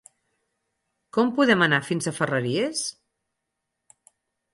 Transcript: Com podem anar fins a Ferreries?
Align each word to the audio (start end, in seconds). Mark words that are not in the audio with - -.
Com 1.17 1.33
podem 1.39 1.65
anar 1.65 1.79
fins 1.89 2.09
a 2.11 2.13
Ferreries? 2.21 2.81